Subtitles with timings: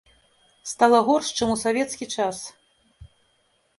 [0.71, 2.37] Стала горш, чым у савецкі час.